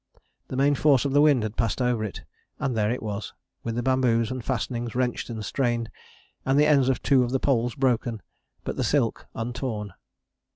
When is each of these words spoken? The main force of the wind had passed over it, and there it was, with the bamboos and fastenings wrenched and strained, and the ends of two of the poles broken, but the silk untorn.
The 0.47 0.57
main 0.57 0.73
force 0.73 1.05
of 1.05 1.13
the 1.13 1.21
wind 1.21 1.43
had 1.43 1.55
passed 1.55 1.79
over 1.79 2.03
it, 2.03 2.23
and 2.57 2.75
there 2.75 2.89
it 2.89 3.03
was, 3.03 3.35
with 3.63 3.75
the 3.75 3.83
bamboos 3.83 4.31
and 4.31 4.43
fastenings 4.43 4.95
wrenched 4.95 5.29
and 5.29 5.45
strained, 5.45 5.91
and 6.43 6.57
the 6.59 6.65
ends 6.65 6.89
of 6.89 7.03
two 7.03 7.21
of 7.21 7.29
the 7.29 7.39
poles 7.39 7.75
broken, 7.75 8.23
but 8.63 8.77
the 8.77 8.83
silk 8.83 9.27
untorn. 9.35 9.93